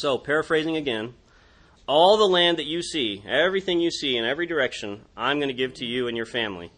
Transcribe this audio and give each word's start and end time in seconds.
So, 0.00 0.16
paraphrasing 0.16 0.76
again, 0.76 1.14
all 1.88 2.18
the 2.18 2.28
land 2.28 2.58
that 2.58 2.66
you 2.66 2.82
see, 2.82 3.24
everything 3.26 3.80
you 3.80 3.90
see 3.90 4.16
in 4.16 4.24
every 4.24 4.46
direction, 4.46 5.00
I'm 5.16 5.38
going 5.38 5.48
to 5.48 5.54
give 5.54 5.74
to 5.74 5.84
you 5.84 6.06
and 6.06 6.16
your 6.16 6.24
family. 6.24 6.70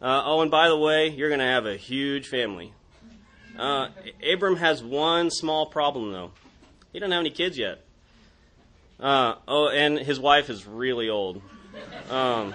Uh, 0.00 0.22
oh, 0.24 0.40
and 0.40 0.50
by 0.50 0.68
the 0.68 0.78
way, 0.78 1.08
you're 1.08 1.28
going 1.28 1.40
to 1.40 1.44
have 1.44 1.66
a 1.66 1.76
huge 1.76 2.28
family. 2.28 2.72
Uh, 3.58 3.88
Abram 4.26 4.56
has 4.56 4.82
one 4.82 5.28
small 5.30 5.66
problem, 5.66 6.12
though. 6.12 6.30
He 6.94 6.98
doesn't 6.98 7.12
have 7.12 7.20
any 7.20 7.28
kids 7.28 7.58
yet. 7.58 7.84
Uh, 8.98 9.34
oh, 9.46 9.68
and 9.68 9.98
his 9.98 10.18
wife 10.18 10.48
is 10.48 10.66
really 10.66 11.10
old. 11.10 11.42
Um, 12.08 12.54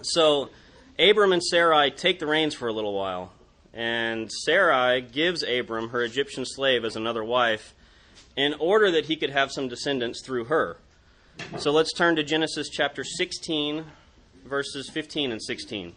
so, 0.00 0.50
Abram 0.96 1.32
and 1.32 1.42
Sarai 1.42 1.90
take 1.90 2.20
the 2.20 2.28
reins 2.28 2.54
for 2.54 2.68
a 2.68 2.72
little 2.72 2.94
while. 2.94 3.32
And 3.72 4.30
Sarai 4.30 5.00
gives 5.00 5.42
Abram 5.42 5.88
her 5.88 6.04
Egyptian 6.04 6.44
slave 6.44 6.84
as 6.84 6.94
another 6.94 7.24
wife 7.24 7.74
in 8.36 8.54
order 8.54 8.90
that 8.90 9.06
he 9.06 9.16
could 9.16 9.30
have 9.30 9.50
some 9.50 9.68
descendants 9.68 10.22
through 10.24 10.44
her. 10.44 10.76
So 11.58 11.70
let's 11.70 11.92
turn 11.92 12.16
to 12.16 12.22
Genesis 12.22 12.68
chapter 12.68 13.04
16, 13.04 13.84
verses 14.44 14.90
15 14.92 15.32
and 15.32 15.42
16. 15.42 15.94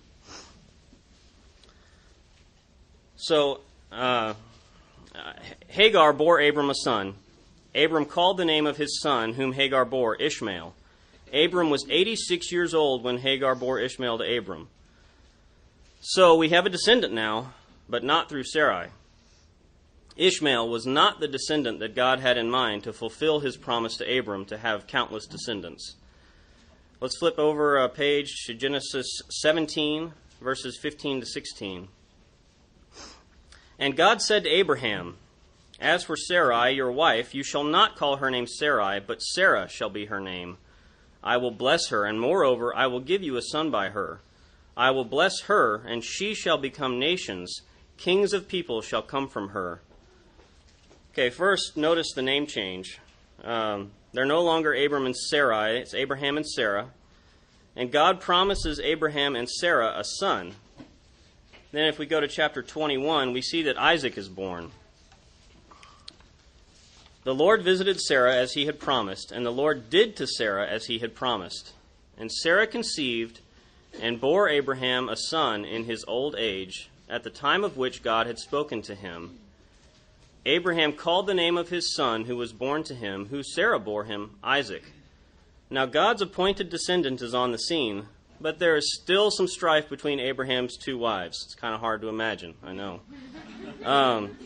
So, 3.17 3.61
uh, 3.91 4.33
Hagar 5.67 6.13
bore 6.13 6.39
Abram 6.39 6.69
a 6.69 6.75
son. 6.75 7.15
Abram 7.73 8.05
called 8.05 8.37
the 8.37 8.45
name 8.45 8.65
of 8.65 8.77
his 8.77 8.99
son, 9.01 9.33
whom 9.33 9.53
Hagar 9.53 9.85
bore, 9.85 10.15
Ishmael. 10.15 10.73
Abram 11.33 11.69
was 11.69 11.85
86 11.89 12.51
years 12.51 12.73
old 12.73 13.03
when 13.03 13.17
Hagar 13.17 13.55
bore 13.55 13.79
Ishmael 13.79 14.19
to 14.19 14.37
Abram. 14.37 14.69
So 15.99 16.35
we 16.35 16.49
have 16.49 16.65
a 16.65 16.69
descendant 16.69 17.13
now, 17.13 17.53
but 17.89 18.03
not 18.03 18.29
through 18.29 18.43
Sarai. 18.43 18.89
Ishmael 20.17 20.67
was 20.67 20.87
not 20.87 21.19
the 21.19 21.27
descendant 21.27 21.79
that 21.79 21.95
God 21.95 22.19
had 22.19 22.37
in 22.37 22.49
mind 22.49 22.83
to 22.83 22.93
fulfill 22.93 23.39
his 23.39 23.55
promise 23.55 23.97
to 23.97 24.17
Abram 24.17 24.45
to 24.45 24.57
have 24.57 24.87
countless 24.87 25.27
descendants. 25.27 25.95
Let's 26.99 27.17
flip 27.17 27.37
over 27.37 27.77
a 27.77 27.87
page 27.87 28.45
to 28.45 28.55
Genesis 28.55 29.21
17, 29.29 30.13
verses 30.41 30.79
15 30.81 31.19
to 31.19 31.25
16. 31.27 31.87
And 33.77 33.95
God 33.95 34.19
said 34.19 34.45
to 34.45 34.49
Abraham, 34.49 35.17
As 35.79 36.03
for 36.03 36.15
Sarai, 36.15 36.71
your 36.71 36.91
wife, 36.91 37.35
you 37.35 37.43
shall 37.43 37.63
not 37.63 37.95
call 37.95 38.17
her 38.17 38.31
name 38.31 38.47
Sarai, 38.47 38.99
but 38.99 39.21
Sarah 39.21 39.69
shall 39.69 39.91
be 39.91 40.07
her 40.07 40.19
name. 40.19 40.57
I 41.23 41.37
will 41.37 41.51
bless 41.51 41.89
her, 41.89 42.05
and 42.05 42.19
moreover, 42.19 42.75
I 42.75 42.87
will 42.87 43.01
give 43.01 43.21
you 43.21 43.37
a 43.37 43.41
son 43.43 43.69
by 43.69 43.89
her. 43.89 44.21
I 44.75 44.89
will 44.89 45.05
bless 45.05 45.41
her, 45.41 45.83
and 45.87 46.03
she 46.03 46.33
shall 46.33 46.57
become 46.57 46.97
nations. 46.97 47.61
Kings 47.97 48.33
of 48.33 48.47
people 48.47 48.81
shall 48.81 49.03
come 49.03 49.27
from 49.27 49.49
her. 49.49 49.81
Okay, 51.17 51.31
first, 51.31 51.75
notice 51.75 52.11
the 52.13 52.21
name 52.21 52.45
change. 52.45 52.99
Um, 53.43 53.89
they're 54.13 54.23
no 54.23 54.43
longer 54.43 54.71
Abram 54.75 55.07
and 55.07 55.17
Sarai, 55.17 55.79
it's 55.79 55.95
Abraham 55.95 56.37
and 56.37 56.47
Sarah. 56.47 56.91
And 57.75 57.91
God 57.91 58.21
promises 58.21 58.79
Abraham 58.79 59.35
and 59.35 59.49
Sarah 59.49 59.95
a 59.97 60.03
son, 60.03 60.53
then, 61.71 61.85
if 61.85 61.97
we 61.97 62.05
go 62.05 62.19
to 62.19 62.27
chapter 62.27 62.61
21, 62.61 63.33
we 63.33 63.41
see 63.41 63.63
that 63.63 63.79
Isaac 63.79 64.15
is 64.15 64.29
born. 64.29 64.69
The 67.23 67.33
Lord 67.33 67.63
visited 67.63 67.99
Sarah 67.99 68.35
as 68.35 68.53
he 68.53 68.67
had 68.67 68.79
promised, 68.79 69.31
and 69.31 69.43
the 69.43 69.51
Lord 69.51 69.89
did 69.89 70.15
to 70.17 70.27
Sarah 70.27 70.67
as 70.67 70.85
he 70.85 70.99
had 70.99 71.15
promised. 71.15 71.73
And 72.15 72.31
Sarah 72.31 72.67
conceived 72.67 73.39
and 73.99 74.21
bore 74.21 74.49
Abraham 74.49 75.09
a 75.09 75.17
son 75.17 75.65
in 75.65 75.85
his 75.85 76.05
old 76.07 76.35
age, 76.37 76.91
at 77.09 77.23
the 77.23 77.31
time 77.31 77.63
of 77.63 77.75
which 77.75 78.03
God 78.03 78.27
had 78.27 78.37
spoken 78.37 78.83
to 78.83 78.93
him. 78.93 79.39
Abraham 80.47 80.93
called 80.93 81.27
the 81.27 81.33
name 81.33 81.57
of 81.57 81.67
his 81.67 81.93
son 81.93 82.23
who 82.23 82.37
was 82.37 82.53
born 82.53 82.81
to 82.83 82.95
him, 82.95 83.25
who 83.25 83.43
Sarah 83.43 83.79
bore 83.79 84.05
him, 84.05 84.37
Isaac. 84.41 84.93
Now 85.69 85.85
God's 85.85 86.21
appointed 86.21 86.69
descendant 86.69 87.21
is 87.21 87.33
on 87.33 87.51
the 87.51 87.57
scene, 87.57 88.07
but 88.39 88.57
there 88.57 88.77
is 88.77 88.95
still 88.95 89.29
some 89.29 89.49
strife 89.49 89.89
between 89.89 90.21
Abraham's 90.21 90.77
two 90.77 90.97
wives. 90.97 91.43
It's 91.43 91.53
kind 91.53 91.75
of 91.75 91.81
hard 91.81 91.99
to 91.99 92.07
imagine, 92.07 92.53
I 92.63 92.71
know. 92.71 93.01
Um, 93.83 94.37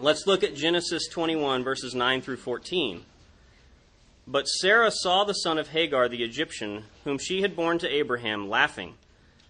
let's 0.00 0.26
look 0.26 0.42
at 0.42 0.56
Genesis 0.56 1.06
21, 1.06 1.62
verses 1.62 1.94
9 1.94 2.20
through 2.20 2.38
14. 2.38 3.02
But 4.26 4.48
Sarah 4.48 4.90
saw 4.90 5.22
the 5.22 5.34
son 5.34 5.56
of 5.56 5.68
Hagar 5.68 6.08
the 6.08 6.24
Egyptian, 6.24 6.84
whom 7.04 7.18
she 7.18 7.42
had 7.42 7.54
borne 7.54 7.78
to 7.78 7.88
Abraham, 7.88 8.50
laughing. 8.50 8.94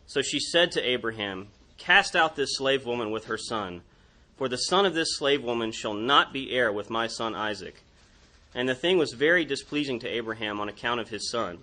So 0.06 0.20
she 0.20 0.38
said 0.38 0.70
to 0.72 0.86
Abraham, 0.86 1.48
Cast 1.78 2.14
out 2.14 2.36
this 2.36 2.56
slave 2.58 2.84
woman 2.84 3.10
with 3.10 3.24
her 3.24 3.38
son, 3.38 3.80
for 4.36 4.48
the 4.48 4.56
son 4.56 4.86
of 4.86 4.94
this 4.94 5.16
slave 5.16 5.42
woman 5.42 5.72
shall 5.72 5.94
not 5.94 6.32
be 6.32 6.52
heir 6.52 6.72
with 6.72 6.90
my 6.90 7.06
son 7.06 7.34
Isaac. 7.34 7.82
And 8.54 8.68
the 8.68 8.74
thing 8.74 8.98
was 8.98 9.12
very 9.12 9.44
displeasing 9.44 9.98
to 10.00 10.08
Abraham 10.08 10.60
on 10.60 10.68
account 10.68 11.00
of 11.00 11.08
his 11.08 11.30
son. 11.30 11.58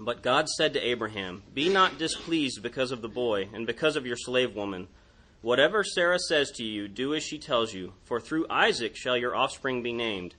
But 0.00 0.22
God 0.22 0.48
said 0.48 0.74
to 0.74 0.86
Abraham, 0.86 1.42
Be 1.52 1.68
not 1.68 1.98
displeased 1.98 2.62
because 2.62 2.92
of 2.92 3.02
the 3.02 3.08
boy, 3.08 3.48
and 3.52 3.66
because 3.66 3.96
of 3.96 4.06
your 4.06 4.16
slave 4.16 4.54
woman. 4.54 4.86
Whatever 5.42 5.82
Sarah 5.82 6.18
says 6.18 6.50
to 6.52 6.64
you, 6.64 6.86
do 6.88 7.14
as 7.14 7.24
she 7.24 7.38
tells 7.38 7.72
you, 7.72 7.92
for 8.04 8.20
through 8.20 8.46
Isaac 8.48 8.96
shall 8.96 9.16
your 9.16 9.34
offspring 9.34 9.82
be 9.82 9.92
named. 9.92 10.34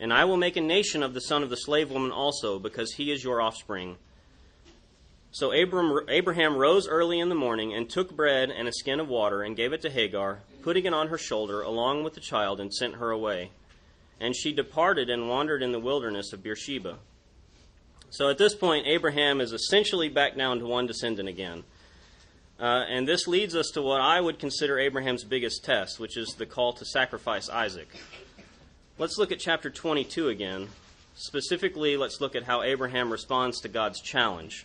And 0.00 0.12
I 0.12 0.24
will 0.24 0.36
make 0.36 0.56
a 0.56 0.62
nation 0.62 1.02
of 1.02 1.14
the 1.14 1.20
son 1.20 1.42
of 1.42 1.50
the 1.50 1.56
slave 1.56 1.90
woman 1.90 2.10
also, 2.10 2.58
because 2.58 2.92
he 2.92 3.10
is 3.10 3.22
your 3.22 3.42
offspring. 3.42 3.96
So 5.34 5.50
Abram, 5.50 6.06
Abraham 6.08 6.56
rose 6.56 6.86
early 6.86 7.18
in 7.18 7.28
the 7.28 7.34
morning, 7.34 7.74
and 7.74 7.90
took 7.90 8.14
bread 8.14 8.52
and 8.52 8.68
a 8.68 8.72
skin 8.72 9.00
of 9.00 9.08
water, 9.08 9.42
and 9.42 9.56
gave 9.56 9.72
it 9.72 9.82
to 9.82 9.90
Hagar, 9.90 10.38
putting 10.62 10.86
it 10.86 10.94
on 10.94 11.08
her 11.08 11.18
shoulder, 11.18 11.60
along 11.60 12.04
with 12.04 12.14
the 12.14 12.20
child, 12.20 12.60
and 12.60 12.72
sent 12.72 12.94
her 12.94 13.10
away. 13.10 13.50
And 14.20 14.36
she 14.36 14.52
departed 14.52 15.10
and 15.10 15.28
wandered 15.28 15.60
in 15.60 15.72
the 15.72 15.80
wilderness 15.80 16.32
of 16.32 16.44
Beersheba. 16.44 16.98
So 18.10 18.30
at 18.30 18.38
this 18.38 18.54
point, 18.54 18.86
Abraham 18.86 19.40
is 19.40 19.52
essentially 19.52 20.08
back 20.08 20.36
down 20.36 20.60
to 20.60 20.66
one 20.66 20.86
descendant 20.86 21.28
again. 21.28 21.64
Uh, 22.60 22.84
and 22.88 23.08
this 23.08 23.26
leads 23.26 23.56
us 23.56 23.72
to 23.72 23.82
what 23.82 24.00
I 24.00 24.20
would 24.20 24.38
consider 24.38 24.78
Abraham's 24.78 25.24
biggest 25.24 25.64
test, 25.64 25.98
which 25.98 26.16
is 26.16 26.36
the 26.38 26.46
call 26.46 26.74
to 26.74 26.84
sacrifice 26.84 27.48
Isaac. 27.48 27.88
Let's 28.98 29.18
look 29.18 29.32
at 29.32 29.40
chapter 29.40 29.68
22 29.68 30.28
again. 30.28 30.68
Specifically, 31.16 31.96
let's 31.96 32.20
look 32.20 32.36
at 32.36 32.44
how 32.44 32.62
Abraham 32.62 33.10
responds 33.10 33.60
to 33.62 33.68
God's 33.68 34.00
challenge. 34.00 34.64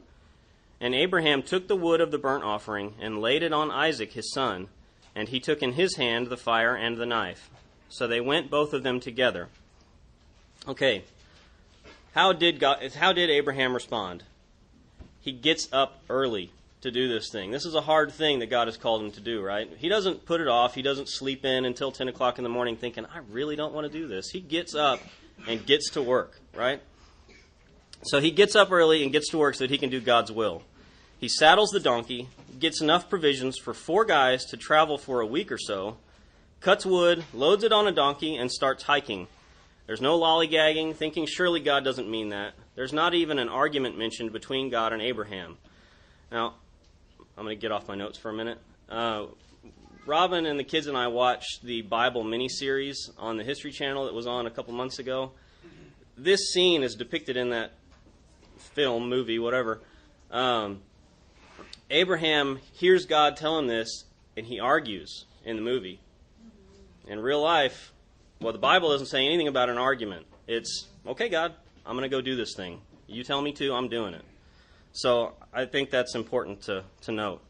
And 0.81 0.95
Abraham 0.95 1.43
took 1.43 1.67
the 1.67 1.75
wood 1.75 2.01
of 2.01 2.09
the 2.11 2.17
burnt 2.17 2.43
offering 2.43 2.95
and 2.99 3.21
laid 3.21 3.43
it 3.43 3.53
on 3.53 3.69
Isaac 3.69 4.13
his 4.13 4.33
son, 4.33 4.67
and 5.15 5.29
he 5.29 5.39
took 5.39 5.61
in 5.61 5.73
his 5.73 5.95
hand 5.95 6.27
the 6.27 6.35
fire 6.35 6.75
and 6.75 6.97
the 6.97 7.05
knife. 7.05 7.49
So 7.87 8.07
they 8.07 8.19
went 8.19 8.49
both 8.49 8.73
of 8.73 8.81
them 8.81 8.99
together. 8.99 9.47
Okay, 10.67 11.03
how 12.13 12.33
did 12.33 12.59
God, 12.59 12.93
how 12.95 13.13
did 13.13 13.29
Abraham 13.29 13.73
respond? 13.73 14.23
He 15.21 15.31
gets 15.31 15.69
up 15.71 16.01
early 16.09 16.51
to 16.81 16.89
do 16.89 17.07
this 17.07 17.29
thing. 17.31 17.51
This 17.51 17.65
is 17.65 17.75
a 17.75 17.81
hard 17.81 18.11
thing 18.11 18.39
that 18.39 18.49
God 18.49 18.67
has 18.67 18.75
called 18.75 19.03
him 19.03 19.11
to 19.11 19.21
do, 19.21 19.41
right? 19.41 19.69
He 19.77 19.87
doesn't 19.87 20.25
put 20.25 20.41
it 20.41 20.47
off. 20.47 20.73
He 20.73 20.81
doesn't 20.81 21.09
sleep 21.09 21.45
in 21.45 21.63
until 21.63 21.91
10 21.91 22.07
o'clock 22.07 22.39
in 22.39 22.43
the 22.43 22.49
morning 22.49 22.75
thinking, 22.75 23.05
I 23.05 23.19
really 23.29 23.55
don't 23.55 23.73
want 23.73 23.91
to 23.91 23.93
do 23.93 24.07
this. 24.07 24.29
He 24.29 24.39
gets 24.39 24.73
up 24.73 24.99
and 25.47 25.63
gets 25.65 25.91
to 25.91 26.01
work, 26.01 26.39
right? 26.55 26.81
So 28.03 28.19
he 28.19 28.31
gets 28.31 28.55
up 28.55 28.71
early 28.71 29.03
and 29.03 29.11
gets 29.11 29.29
to 29.29 29.37
work 29.37 29.55
so 29.55 29.63
that 29.65 29.69
he 29.69 29.77
can 29.77 29.91
do 29.91 30.01
God's 30.01 30.31
will. 30.31 30.63
He 31.21 31.29
saddles 31.29 31.69
the 31.69 31.79
donkey, 31.79 32.27
gets 32.59 32.81
enough 32.81 33.09
provisions 33.09 33.57
for 33.57 33.73
four 33.73 34.03
guys 34.03 34.43
to 34.47 34.57
travel 34.57 34.97
for 34.97 35.21
a 35.21 35.25
week 35.25 35.53
or 35.53 35.57
so, 35.57 35.95
cuts 36.59 36.85
wood, 36.85 37.23
loads 37.33 37.63
it 37.63 37.71
on 37.71 37.87
a 37.87 37.93
donkey, 37.93 38.35
and 38.35 38.51
starts 38.51 38.83
hiking 38.83 39.27
there's 39.91 39.99
no 39.99 40.17
lollygagging, 40.17 40.95
thinking 40.95 41.25
surely 41.25 41.59
God 41.59 41.83
doesn't 41.83 42.09
mean 42.09 42.29
that. 42.29 42.53
There's 42.75 42.93
not 42.93 43.13
even 43.13 43.39
an 43.39 43.49
argument 43.49 43.97
mentioned 43.97 44.31
between 44.31 44.69
God 44.69 44.93
and 44.93 45.01
Abraham. 45.01 45.57
Now, 46.31 46.53
I'm 47.37 47.43
going 47.43 47.57
to 47.57 47.61
get 47.61 47.73
off 47.73 47.89
my 47.89 47.95
notes 47.95 48.17
for 48.17 48.29
a 48.29 48.33
minute. 48.33 48.57
Uh, 48.87 49.25
Robin 50.05 50.45
and 50.45 50.57
the 50.57 50.63
kids 50.63 50.87
and 50.87 50.95
I 50.95 51.07
watched 51.07 51.63
the 51.63 51.81
Bible 51.81 52.23
miniseries 52.23 52.95
on 53.17 53.35
the 53.35 53.43
History 53.43 53.73
Channel 53.73 54.05
that 54.05 54.13
was 54.13 54.27
on 54.27 54.45
a 54.45 54.49
couple 54.49 54.73
months 54.73 54.99
ago. 54.99 55.31
This 56.17 56.53
scene 56.53 56.83
is 56.83 56.95
depicted 56.95 57.35
in 57.35 57.49
that 57.49 57.73
film, 58.57 59.09
movie, 59.09 59.39
whatever. 59.39 59.81
Um, 60.31 60.79
Abraham 61.91 62.59
hears 62.71 63.05
God 63.05 63.35
tell 63.37 63.59
him 63.59 63.67
this, 63.67 64.05
and 64.37 64.45
he 64.45 64.59
argues 64.59 65.25
in 65.43 65.57
the 65.57 65.61
movie. 65.61 65.99
In 67.07 67.19
real 67.19 67.41
life, 67.41 67.91
Well, 68.39 68.53
the 68.53 68.59
Bible 68.59 68.89
doesn't 68.89 69.07
say 69.07 69.25
anything 69.27 69.47
about 69.47 69.69
an 69.69 69.77
argument. 69.77 70.25
It's, 70.47 70.87
okay, 71.05 71.29
God, 71.29 71.53
I'm 71.85 71.95
going 71.95 72.09
to 72.09 72.15
go 72.15 72.21
do 72.21 72.35
this 72.35 72.55
thing. 72.55 72.81
You 73.05 73.23
tell 73.23 73.39
me 73.39 73.51
to, 73.53 73.73
I'm 73.73 73.87
doing 73.87 74.15
it. 74.15 74.23
So 74.93 75.33
I 75.53 75.65
think 75.65 75.91
that's 75.91 76.15
important 76.15 76.63
to, 76.63 76.83
to 77.01 77.11
note. 77.11 77.41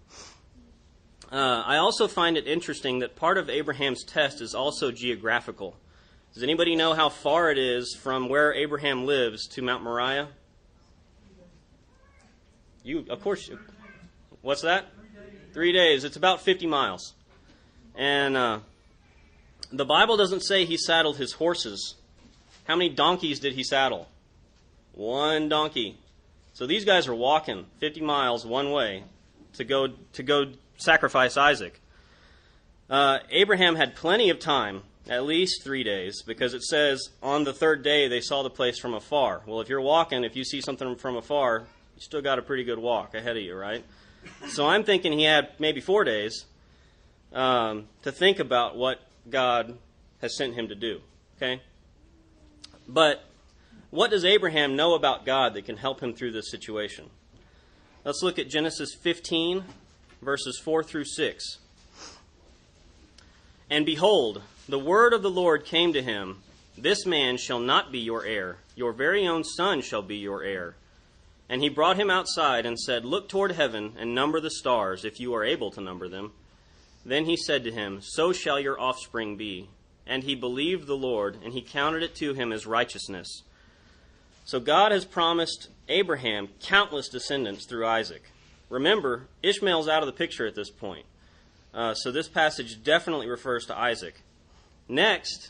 Uh, 1.31 1.63
I 1.65 1.77
also 1.77 2.09
find 2.09 2.35
it 2.35 2.45
interesting 2.45 2.99
that 2.99 3.15
part 3.15 3.37
of 3.37 3.49
Abraham's 3.49 4.03
test 4.03 4.41
is 4.41 4.53
also 4.53 4.91
geographical. 4.91 5.77
Does 6.33 6.43
anybody 6.43 6.75
know 6.75 6.93
how 6.93 7.07
far 7.07 7.51
it 7.51 7.57
is 7.57 7.95
from 7.95 8.27
where 8.27 8.53
Abraham 8.53 9.05
lives 9.05 9.47
to 9.49 9.61
Mount 9.61 9.81
Moriah? 9.81 10.27
You, 12.83 13.05
of 13.09 13.21
course. 13.21 13.49
What's 14.41 14.61
that? 14.61 14.85
Three 15.53 15.71
days. 15.71 16.03
It's 16.03 16.15
about 16.15 16.41
50 16.41 16.65
miles. 16.65 17.13
And 17.95 18.35
uh, 18.35 18.59
the 19.71 19.85
Bible 19.85 20.17
doesn't 20.17 20.41
say 20.41 20.65
he 20.65 20.77
saddled 20.77 21.17
his 21.17 21.33
horses. 21.33 21.95
How 22.65 22.75
many 22.75 22.89
donkeys 22.89 23.39
did 23.39 23.53
he 23.53 23.63
saddle? 23.63 24.07
One 24.93 25.49
donkey. 25.49 25.97
So 26.53 26.65
these 26.65 26.85
guys 26.85 27.07
are 27.07 27.15
walking 27.15 27.65
50 27.79 28.01
miles 28.01 28.45
one 28.45 28.71
way 28.71 29.03
to 29.53 29.63
go 29.63 29.89
to 30.13 30.23
go 30.23 30.53
sacrifice 30.77 31.37
Isaac. 31.37 31.79
Uh, 32.89 33.19
Abraham 33.29 33.75
had 33.75 33.95
plenty 33.95 34.29
of 34.29 34.39
time, 34.39 34.81
at 35.07 35.23
least 35.23 35.63
three 35.63 35.83
days, 35.83 36.23
because 36.23 36.53
it 36.53 36.63
says 36.63 37.09
on 37.23 37.43
the 37.43 37.53
third 37.53 37.83
day 37.83 38.07
they 38.07 38.19
saw 38.21 38.43
the 38.43 38.49
place 38.49 38.79
from 38.79 38.93
afar. 38.93 39.41
Well, 39.45 39.61
if 39.61 39.69
you're 39.69 39.81
walking, 39.81 40.23
if 40.23 40.35
you 40.35 40.43
see 40.43 40.61
something 40.61 40.95
from 40.95 41.15
afar, 41.15 41.67
you 41.95 42.01
still 42.01 42.21
got 42.21 42.39
a 42.39 42.41
pretty 42.41 42.63
good 42.63 42.79
walk 42.79 43.13
ahead 43.15 43.37
of 43.37 43.43
you, 43.43 43.55
right? 43.55 43.83
So 44.47 44.67
I'm 44.67 44.83
thinking 44.83 45.13
he 45.13 45.23
had 45.23 45.49
maybe 45.59 45.81
four 45.81 46.03
days 46.03 46.45
um, 47.33 47.87
to 48.03 48.11
think 48.11 48.39
about 48.39 48.75
what 48.75 48.99
God 49.29 49.77
has 50.21 50.35
sent 50.35 50.55
him 50.55 50.67
to 50.67 50.75
do. 50.75 51.01
Okay? 51.37 51.61
But 52.87 53.23
what 53.89 54.11
does 54.11 54.25
Abraham 54.25 54.75
know 54.75 54.93
about 54.93 55.25
God 55.25 55.53
that 55.53 55.65
can 55.65 55.77
help 55.77 56.01
him 56.01 56.13
through 56.13 56.31
this 56.31 56.49
situation? 56.49 57.09
Let's 58.03 58.23
look 58.23 58.39
at 58.39 58.49
Genesis 58.49 58.95
15, 58.95 59.63
verses 60.21 60.59
4 60.63 60.83
through 60.83 61.05
6. 61.05 61.57
And 63.69 63.85
behold, 63.85 64.41
the 64.67 64.79
word 64.79 65.13
of 65.13 65.21
the 65.21 65.29
Lord 65.29 65.65
came 65.65 65.93
to 65.93 66.01
him 66.01 66.41
This 66.77 67.05
man 67.05 67.37
shall 67.37 67.59
not 67.59 67.91
be 67.91 67.99
your 67.99 68.25
heir, 68.25 68.57
your 68.75 68.91
very 68.91 69.27
own 69.27 69.43
son 69.43 69.81
shall 69.81 70.01
be 70.01 70.17
your 70.17 70.43
heir. 70.43 70.75
And 71.51 71.61
he 71.61 71.67
brought 71.67 71.97
him 71.97 72.09
outside 72.09 72.65
and 72.65 72.79
said, 72.79 73.03
Look 73.03 73.27
toward 73.27 73.51
heaven 73.51 73.91
and 73.99 74.15
number 74.15 74.39
the 74.39 74.49
stars, 74.49 75.03
if 75.03 75.19
you 75.19 75.33
are 75.33 75.43
able 75.43 75.69
to 75.71 75.81
number 75.81 76.07
them. 76.07 76.31
Then 77.03 77.25
he 77.25 77.35
said 77.35 77.65
to 77.65 77.71
him, 77.73 77.99
So 78.01 78.31
shall 78.31 78.57
your 78.57 78.79
offspring 78.79 79.35
be. 79.35 79.67
And 80.07 80.23
he 80.23 80.33
believed 80.33 80.87
the 80.87 80.95
Lord, 80.95 81.39
and 81.43 81.51
he 81.51 81.61
counted 81.61 82.03
it 82.03 82.15
to 82.15 82.33
him 82.33 82.53
as 82.53 82.65
righteousness. 82.65 83.43
So 84.45 84.61
God 84.61 84.93
has 84.93 85.03
promised 85.03 85.67
Abraham 85.89 86.47
countless 86.61 87.09
descendants 87.09 87.65
through 87.65 87.85
Isaac. 87.85 88.23
Remember, 88.69 89.27
Ishmael's 89.43 89.89
out 89.89 90.03
of 90.03 90.07
the 90.07 90.13
picture 90.13 90.47
at 90.47 90.55
this 90.55 90.71
point. 90.71 91.05
Uh, 91.73 91.93
so 91.95 92.13
this 92.13 92.29
passage 92.29 92.81
definitely 92.81 93.27
refers 93.27 93.65
to 93.65 93.77
Isaac. 93.77 94.21
Next, 94.87 95.49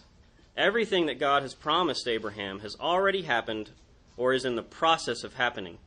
everything 0.57 1.05
that 1.05 1.19
God 1.19 1.43
has 1.43 1.53
promised 1.53 2.07
Abraham 2.07 2.61
has 2.61 2.75
already 2.79 3.21
happened 3.21 3.69
or 4.17 4.33
is 4.33 4.45
in 4.45 4.55
the 4.55 4.63
process 4.63 5.23
of 5.23 5.35
happening. 5.35 5.77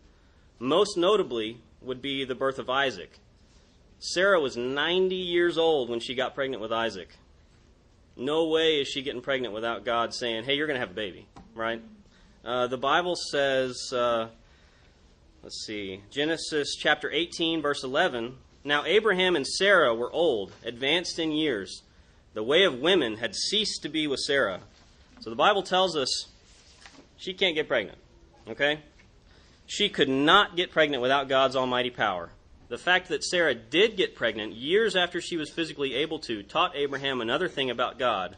Most 0.59 0.97
notably 0.97 1.59
would 1.83 2.01
be 2.01 2.25
the 2.25 2.35
birth 2.35 2.59
of 2.59 2.71
Isaac. 2.71 3.19
Sarah 3.99 4.41
was 4.41 4.57
90 4.57 5.15
years 5.15 5.57
old 5.59 5.89
when 5.89 6.01
she 6.01 6.15
got 6.15 6.35
pregnant 6.35 6.63
with 6.63 6.73
Isaac. 6.73 7.09
No 8.17 8.49
way 8.49 8.81
is 8.81 8.89
she 8.89 9.03
getting 9.03 9.23
pregnant 9.23 9.55
without 9.55 9.85
God 9.85 10.15
saying, 10.15 10.45
hey, 10.45 10.55
you're 10.55 10.67
going 10.67 10.77
to 10.77 10.81
have 10.81 10.91
a 10.91 10.95
baby, 10.95 11.27
right? 11.55 11.83
Uh, 12.45 12.67
the 12.67 12.77
Bible 12.77 13.17
says, 13.17 13.93
uh, 13.93 14.29
let's 15.43 15.65
see, 15.67 16.03
Genesis 16.11 16.77
chapter 16.79 17.11
18, 17.11 17.63
verse 17.63 17.83
11. 17.83 18.37
Now 18.63 18.85
Abraham 18.85 19.37
and 19.37 19.47
Sarah 19.47 19.95
were 19.95 20.13
old, 20.13 20.53
advanced 20.65 21.19
in 21.19 21.33
years. 21.33 21.83
The 22.35 22.43
way 22.43 22.65
of 22.65 22.79
women 22.81 23.17
had 23.17 23.35
ceased 23.35 23.83
to 23.83 23.89
be 23.89 24.07
with 24.07 24.21
Sarah. 24.21 24.61
So 25.21 25.31
the 25.31 25.37
Bible 25.37 25.63
tells 25.63 25.97
us 25.97 26.27
she 27.17 27.33
can't 27.33 27.55
get 27.55 27.69
pregnant, 27.69 27.99
okay? 28.49 28.81
She 29.67 29.89
could 29.89 30.09
not 30.09 30.57
get 30.57 30.71
pregnant 30.71 31.03
without 31.03 31.29
God's 31.29 31.57
almighty 31.57 31.91
power. 31.91 32.31
The 32.69 32.79
fact 32.79 33.09
that 33.09 33.25
Sarah 33.25 33.55
did 33.55 33.97
get 33.97 34.15
pregnant 34.15 34.55
years 34.55 34.97
after 34.97 35.21
she 35.21 35.37
was 35.37 35.51
physically 35.51 35.95
able 35.95 36.19
to 36.21 36.43
taught 36.43 36.77
Abraham 36.77 37.21
another 37.21 37.49
thing 37.49 37.71
about 37.71 37.99
God. 37.99 38.37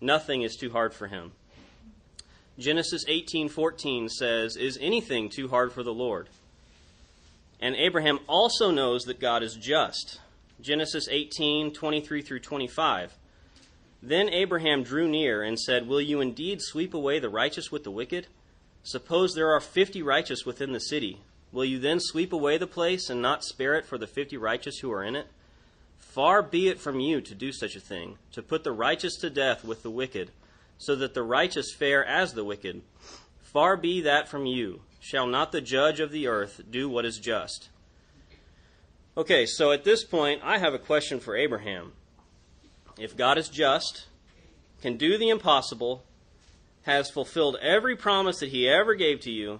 Nothing 0.00 0.42
is 0.42 0.56
too 0.56 0.70
hard 0.70 0.94
for 0.94 1.08
him. 1.08 1.32
Genesis 2.58 3.04
18:14 3.06 4.08
says, 4.08 4.56
"Is 4.56 4.78
anything 4.80 5.28
too 5.28 5.48
hard 5.48 5.72
for 5.72 5.82
the 5.82 5.92
Lord?" 5.92 6.28
And 7.60 7.76
Abraham 7.76 8.20
also 8.26 8.70
knows 8.70 9.04
that 9.04 9.20
God 9.20 9.42
is 9.42 9.54
just. 9.54 10.20
Genesis 10.60 11.08
18:23 11.08 12.22
through 12.22 12.40
25. 12.40 13.14
Then 14.02 14.28
Abraham 14.30 14.82
drew 14.82 15.08
near 15.08 15.42
and 15.42 15.58
said, 15.58 15.88
"Will 15.88 16.00
you 16.00 16.20
indeed 16.20 16.62
sweep 16.62 16.94
away 16.94 17.18
the 17.18 17.28
righteous 17.28 17.70
with 17.70 17.84
the 17.84 17.90
wicked? 17.90 18.26
Suppose 18.86 19.34
there 19.34 19.50
are 19.50 19.60
50 19.60 20.02
righteous 20.02 20.46
within 20.46 20.72
the 20.72 20.80
city. 20.80 21.20
Will 21.52 21.64
you 21.64 21.78
then 21.78 21.98
sweep 22.00 22.32
away 22.32 22.56
the 22.56 22.66
place 22.66 23.10
and 23.10 23.20
not 23.20 23.44
spare 23.44 23.74
it 23.74 23.84
for 23.84 23.98
the 23.98 24.06
50 24.06 24.36
righteous 24.36 24.78
who 24.78 24.92
are 24.92 25.02
in 25.02 25.16
it? 25.16 25.26
Far 25.98 26.42
be 26.42 26.68
it 26.68 26.80
from 26.80 27.00
you 27.00 27.20
to 27.20 27.34
do 27.34 27.52
such 27.52 27.76
a 27.76 27.80
thing, 27.80 28.18
to 28.32 28.42
put 28.42 28.64
the 28.64 28.72
righteous 28.72 29.16
to 29.16 29.30
death 29.30 29.64
with 29.64 29.82
the 29.82 29.90
wicked." 29.90 30.30
so 30.78 30.94
that 30.96 31.14
the 31.14 31.22
righteous 31.22 31.72
fare 31.72 32.04
as 32.04 32.32
the 32.32 32.44
wicked. 32.44 32.82
Far 33.40 33.76
be 33.76 34.00
that 34.02 34.28
from 34.28 34.46
you. 34.46 34.82
Shall 35.00 35.26
not 35.26 35.52
the 35.52 35.60
judge 35.60 36.00
of 36.00 36.10
the 36.10 36.26
earth 36.26 36.62
do 36.70 36.88
what 36.88 37.04
is 37.04 37.18
just? 37.18 37.68
Okay, 39.16 39.46
so 39.46 39.72
at 39.72 39.84
this 39.84 40.04
point, 40.04 40.42
I 40.44 40.58
have 40.58 40.74
a 40.74 40.78
question 40.78 41.20
for 41.20 41.36
Abraham. 41.36 41.92
If 42.98 43.16
God 43.16 43.38
is 43.38 43.48
just, 43.48 44.06
can 44.82 44.96
do 44.96 45.16
the 45.16 45.30
impossible, 45.30 46.04
has 46.86 47.10
fulfilled 47.10 47.56
every 47.60 47.96
promise 47.96 48.38
that 48.38 48.50
he 48.50 48.68
ever 48.68 48.94
gave 48.94 49.20
to 49.20 49.30
you, 49.30 49.58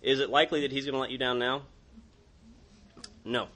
is 0.00 0.20
it 0.20 0.30
likely 0.30 0.60
that 0.60 0.70
he's 0.70 0.84
going 0.84 0.94
to 0.94 1.00
let 1.00 1.10
you 1.10 1.18
down 1.18 1.38
now? 1.38 1.62
No. 3.24 3.48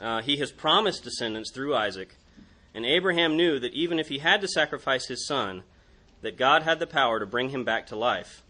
Uh, 0.00 0.22
he 0.22 0.36
has 0.36 0.52
promised 0.52 1.02
descendants 1.02 1.50
through 1.52 1.74
Isaac, 1.74 2.14
and 2.72 2.86
Abraham 2.86 3.36
knew 3.36 3.58
that 3.58 3.74
even 3.74 3.98
if 3.98 4.08
he 4.08 4.18
had 4.18 4.40
to 4.42 4.48
sacrifice 4.48 5.08
his 5.08 5.26
son, 5.26 5.64
that 6.22 6.38
God 6.38 6.62
had 6.62 6.78
the 6.78 6.86
power 6.86 7.18
to 7.18 7.26
bring 7.26 7.48
him 7.48 7.64
back 7.64 7.88
to 7.88 7.96
life. 7.96 8.42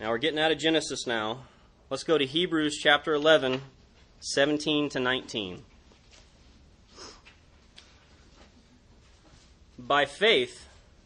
Now 0.00 0.08
we're 0.08 0.18
getting 0.18 0.38
out 0.38 0.50
of 0.50 0.58
Genesis 0.58 1.06
now. 1.06 1.42
Let's 1.90 2.04
go 2.04 2.16
to 2.16 2.24
Hebrews 2.24 2.78
chapter 2.82 3.12
11, 3.12 3.60
17 4.20 4.88
to 4.88 5.00
19. 5.00 5.64
By 9.78 10.06
faith, 10.06 10.66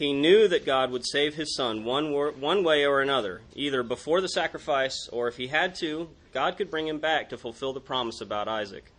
He 0.00 0.14
knew 0.14 0.48
that 0.48 0.64
God 0.64 0.90
would 0.92 1.06
save 1.06 1.34
his 1.34 1.54
son 1.54 1.84
one, 1.84 2.10
one 2.40 2.64
way 2.64 2.86
or 2.86 3.02
another, 3.02 3.42
either 3.54 3.82
before 3.82 4.22
the 4.22 4.30
sacrifice 4.30 5.10
or 5.12 5.28
if 5.28 5.36
he 5.36 5.48
had 5.48 5.74
to, 5.74 6.08
God 6.32 6.56
could 6.56 6.70
bring 6.70 6.88
him 6.88 7.00
back 7.00 7.28
to 7.28 7.36
fulfill 7.36 7.74
the 7.74 7.80
promise 7.80 8.22
about 8.22 8.48
Isaac. 8.48 8.90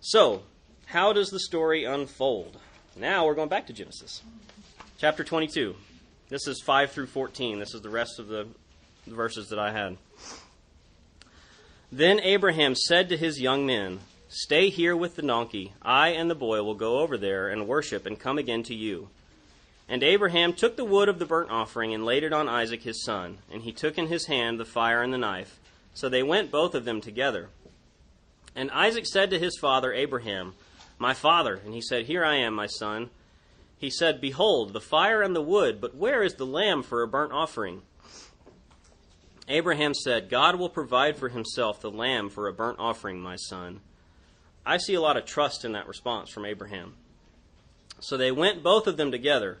So, 0.00 0.42
how 0.86 1.12
does 1.12 1.30
the 1.30 1.38
story 1.38 1.84
unfold? 1.84 2.58
Now 2.96 3.24
we're 3.24 3.36
going 3.36 3.50
back 3.50 3.68
to 3.68 3.72
Genesis. 3.72 4.24
Chapter 4.98 5.22
22. 5.22 5.76
This 6.28 6.48
is 6.48 6.60
5 6.60 6.90
through 6.90 7.06
14. 7.06 7.60
This 7.60 7.72
is 7.72 7.82
the 7.82 7.88
rest 7.88 8.18
of 8.18 8.26
the 8.26 8.48
verses 9.06 9.50
that 9.50 9.60
I 9.60 9.70
had. 9.70 9.96
Then 11.92 12.18
Abraham 12.18 12.74
said 12.74 13.08
to 13.10 13.16
his 13.16 13.40
young 13.40 13.64
men, 13.64 14.00
Stay 14.28 14.70
here 14.70 14.96
with 14.96 15.14
the 15.14 15.22
donkey. 15.22 15.72
I 15.80 16.08
and 16.08 16.28
the 16.28 16.34
boy 16.34 16.64
will 16.64 16.74
go 16.74 16.98
over 16.98 17.16
there 17.16 17.48
and 17.48 17.68
worship 17.68 18.06
and 18.06 18.18
come 18.18 18.38
again 18.38 18.64
to 18.64 18.74
you. 18.74 19.08
And 19.92 20.02
Abraham 20.02 20.54
took 20.54 20.76
the 20.76 20.84
wood 20.84 21.08
of 21.08 21.18
the 21.18 21.26
burnt 21.26 21.50
offering 21.50 21.92
and 21.92 22.04
laid 22.04 22.24
it 22.24 22.32
on 22.32 22.48
Isaac 22.48 22.82
his 22.82 23.04
son, 23.04 23.38
and 23.52 23.62
he 23.62 23.72
took 23.72 23.98
in 23.98 24.06
his 24.06 24.26
hand 24.26 24.58
the 24.58 24.64
fire 24.64 25.02
and 25.02 25.12
the 25.12 25.18
knife. 25.18 25.60
So 25.92 26.08
they 26.08 26.22
went 26.22 26.50
both 26.50 26.74
of 26.74 26.84
them 26.84 27.00
together. 27.00 27.50
And 28.56 28.70
Isaac 28.70 29.06
said 29.06 29.30
to 29.30 29.38
his 29.38 29.58
father 29.60 29.92
Abraham, 29.92 30.54
My 30.98 31.12
father. 31.12 31.60
And 31.64 31.74
he 31.74 31.82
said, 31.82 32.06
Here 32.06 32.24
I 32.24 32.36
am, 32.36 32.54
my 32.54 32.66
son 32.66 33.10
he 33.82 33.90
said, 33.90 34.20
Behold, 34.20 34.72
the 34.72 34.80
fire 34.80 35.22
and 35.22 35.34
the 35.34 35.42
wood, 35.42 35.80
but 35.80 35.96
where 35.96 36.22
is 36.22 36.34
the 36.34 36.46
lamb 36.46 36.84
for 36.84 37.02
a 37.02 37.08
burnt 37.08 37.32
offering? 37.32 37.82
Abraham 39.48 39.92
said, 39.92 40.30
God 40.30 40.54
will 40.54 40.68
provide 40.68 41.16
for 41.16 41.28
himself 41.28 41.80
the 41.80 41.90
lamb 41.90 42.30
for 42.30 42.46
a 42.46 42.52
burnt 42.52 42.78
offering, 42.78 43.18
my 43.18 43.34
son. 43.34 43.80
I 44.64 44.76
see 44.76 44.94
a 44.94 45.00
lot 45.00 45.16
of 45.16 45.24
trust 45.24 45.64
in 45.64 45.72
that 45.72 45.88
response 45.88 46.30
from 46.30 46.44
Abraham. 46.44 46.94
So 47.98 48.16
they 48.16 48.30
went 48.30 48.62
both 48.62 48.86
of 48.86 48.96
them 48.96 49.10
together. 49.10 49.58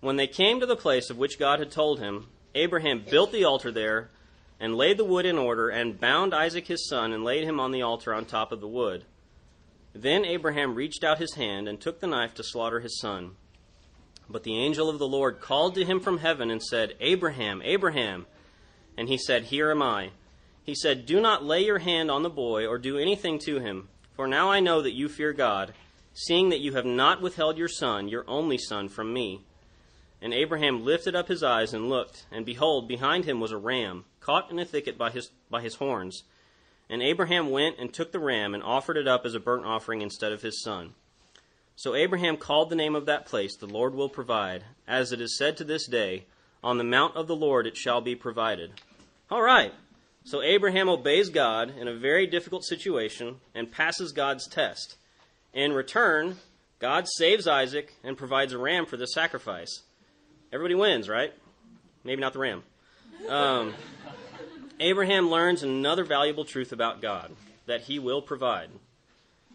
When 0.00 0.16
they 0.16 0.26
came 0.26 0.60
to 0.60 0.66
the 0.66 0.76
place 0.76 1.10
of 1.10 1.18
which 1.18 1.38
God 1.38 1.58
had 1.58 1.70
told 1.70 1.98
him, 1.98 2.26
Abraham 2.54 3.04
built 3.08 3.32
the 3.32 3.44
altar 3.44 3.72
there 3.72 4.10
and 4.60 4.76
laid 4.76 4.96
the 4.96 5.04
wood 5.04 5.26
in 5.26 5.38
order 5.38 5.68
and 5.68 6.00
bound 6.00 6.34
Isaac 6.34 6.66
his 6.66 6.88
son 6.88 7.12
and 7.12 7.24
laid 7.24 7.44
him 7.44 7.60
on 7.60 7.72
the 7.72 7.82
altar 7.82 8.14
on 8.14 8.24
top 8.24 8.52
of 8.52 8.60
the 8.60 8.68
wood. 8.68 9.04
Then 9.94 10.24
Abraham 10.24 10.74
reached 10.74 11.02
out 11.02 11.18
his 11.18 11.34
hand 11.34 11.68
and 11.68 11.80
took 11.80 12.00
the 12.00 12.06
knife 12.06 12.34
to 12.34 12.44
slaughter 12.44 12.80
his 12.80 13.00
son. 13.00 13.32
But 14.28 14.44
the 14.44 14.58
angel 14.58 14.88
of 14.88 14.98
the 14.98 15.08
Lord 15.08 15.40
called 15.40 15.74
to 15.74 15.84
him 15.84 16.00
from 16.00 16.18
heaven 16.18 16.50
and 16.50 16.62
said, 16.62 16.94
Abraham, 17.00 17.62
Abraham. 17.64 18.26
And 18.96 19.08
he 19.08 19.16
said, 19.16 19.44
Here 19.44 19.70
am 19.70 19.82
I. 19.82 20.10
He 20.62 20.74
said, 20.74 21.06
Do 21.06 21.20
not 21.20 21.44
lay 21.44 21.64
your 21.64 21.78
hand 21.78 22.10
on 22.10 22.22
the 22.22 22.30
boy 22.30 22.66
or 22.66 22.78
do 22.78 22.98
anything 22.98 23.38
to 23.46 23.58
him, 23.58 23.88
for 24.14 24.28
now 24.28 24.50
I 24.50 24.60
know 24.60 24.82
that 24.82 24.94
you 24.94 25.08
fear 25.08 25.32
God, 25.32 25.72
seeing 26.12 26.50
that 26.50 26.60
you 26.60 26.74
have 26.74 26.84
not 26.84 27.22
withheld 27.22 27.56
your 27.56 27.68
son, 27.68 28.08
your 28.08 28.24
only 28.28 28.58
son, 28.58 28.88
from 28.88 29.12
me. 29.12 29.40
And 30.20 30.34
Abraham 30.34 30.84
lifted 30.84 31.14
up 31.14 31.28
his 31.28 31.42
eyes 31.42 31.72
and 31.72 31.88
looked, 31.88 32.26
and 32.32 32.44
behold, 32.44 32.88
behind 32.88 33.24
him 33.24 33.40
was 33.40 33.52
a 33.52 33.56
ram, 33.56 34.04
caught 34.20 34.50
in 34.50 34.58
a 34.58 34.64
thicket 34.64 34.98
by 34.98 35.10
his, 35.10 35.30
by 35.48 35.62
his 35.62 35.76
horns. 35.76 36.24
And 36.90 37.02
Abraham 37.02 37.50
went 37.50 37.78
and 37.78 37.92
took 37.92 38.12
the 38.12 38.18
ram 38.18 38.54
and 38.54 38.62
offered 38.62 38.96
it 38.96 39.06
up 39.06 39.24
as 39.24 39.34
a 39.34 39.40
burnt 39.40 39.66
offering 39.66 40.02
instead 40.02 40.32
of 40.32 40.42
his 40.42 40.62
son. 40.62 40.94
So 41.76 41.94
Abraham 41.94 42.36
called 42.36 42.70
the 42.70 42.76
name 42.76 42.96
of 42.96 43.06
that 43.06 43.26
place, 43.26 43.54
The 43.56 43.66
Lord 43.66 43.94
will 43.94 44.08
provide. 44.08 44.64
As 44.88 45.12
it 45.12 45.20
is 45.20 45.38
said 45.38 45.56
to 45.58 45.64
this 45.64 45.86
day, 45.86 46.24
On 46.64 46.78
the 46.78 46.84
mount 46.84 47.14
of 47.14 47.28
the 47.28 47.36
Lord 47.36 47.66
it 47.66 47.76
shall 47.76 48.00
be 48.00 48.16
provided. 48.16 48.72
All 49.30 49.42
right. 49.42 49.72
So 50.24 50.42
Abraham 50.42 50.88
obeys 50.88 51.28
God 51.28 51.72
in 51.78 51.86
a 51.86 51.94
very 51.94 52.26
difficult 52.26 52.64
situation 52.64 53.36
and 53.54 53.70
passes 53.70 54.12
God's 54.12 54.48
test. 54.48 54.96
In 55.54 55.72
return, 55.72 56.38
God 56.80 57.06
saves 57.06 57.46
Isaac 57.46 57.94
and 58.02 58.16
provides 58.16 58.52
a 58.52 58.58
ram 58.58 58.84
for 58.84 58.96
the 58.96 59.06
sacrifice. 59.06 59.82
Everybody 60.52 60.74
wins, 60.74 61.08
right? 61.08 61.32
Maybe 62.04 62.20
not 62.20 62.32
the 62.32 62.38
ram. 62.38 62.62
Um, 63.28 63.74
Abraham 64.80 65.28
learns 65.28 65.62
another 65.62 66.04
valuable 66.04 66.44
truth 66.44 66.72
about 66.72 67.02
God 67.02 67.32
that 67.66 67.82
he 67.82 67.98
will 67.98 68.22
provide. 68.22 68.70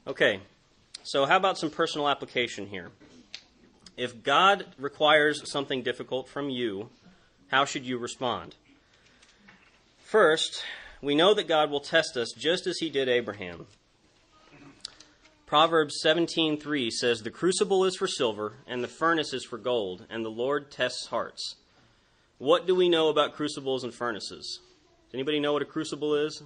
Okay, 0.05 0.41
so 1.03 1.25
how 1.25 1.37
about 1.37 1.57
some 1.57 1.71
personal 1.71 2.07
application 2.07 2.67
here? 2.67 2.91
If 3.97 4.23
God 4.23 4.65
requires 4.77 5.49
something 5.49 5.81
difficult 5.81 6.27
from 6.27 6.49
you, 6.49 6.89
how 7.47 7.65
should 7.65 7.85
you 7.85 7.97
respond? 7.97 8.55
First, 10.03 10.63
we 11.01 11.15
know 11.15 11.33
that 11.33 11.47
God 11.47 11.71
will 11.71 11.79
test 11.79 12.17
us 12.17 12.33
just 12.33 12.67
as 12.67 12.77
he 12.77 12.89
did 12.89 13.09
Abraham. 13.09 13.65
Proverbs 15.45 15.99
17:3 16.01 16.89
says, 16.89 17.23
"The 17.23 17.31
crucible 17.31 17.85
is 17.85 17.95
for 17.95 18.07
silver, 18.07 18.57
and 18.65 18.83
the 18.83 18.87
furnace 18.87 19.33
is 19.33 19.45
for 19.45 19.57
gold, 19.57 20.05
and 20.09 20.25
the 20.25 20.31
Lord 20.31 20.71
tests 20.71 21.07
hearts." 21.07 21.55
What 22.37 22.65
do 22.65 22.75
we 22.75 22.89
know 22.89 23.09
about 23.09 23.33
crucibles 23.33 23.83
and 23.83 23.93
furnaces? 23.93 24.59
Does 25.05 25.13
anybody 25.13 25.39
know 25.39 25.53
what 25.53 25.61
a 25.61 25.65
crucible 25.65 26.15
is? 26.15 26.43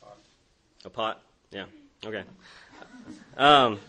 Pot. 0.00 0.18
A 0.84 0.90
pot? 0.90 1.22
Yeah. 1.50 1.66
Okay. 2.04 2.24
Um, 3.36 3.80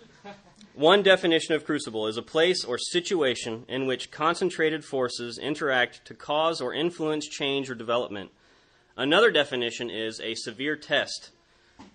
one 0.73 1.01
definition 1.01 1.55
of 1.55 1.65
crucible 1.65 2.07
is 2.07 2.17
a 2.17 2.21
place 2.21 2.63
or 2.63 2.77
situation 2.77 3.65
in 3.67 3.87
which 3.87 4.11
concentrated 4.11 4.83
forces 4.83 5.37
interact 5.37 6.05
to 6.05 6.13
cause 6.13 6.61
or 6.61 6.73
influence 6.73 7.27
change 7.27 7.69
or 7.69 7.75
development 7.75 8.31
Another 8.97 9.31
definition 9.31 9.89
is 9.89 10.19
a 10.19 10.35
severe 10.35 10.75
test. 10.75 11.31